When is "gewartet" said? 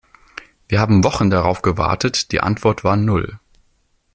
1.61-2.31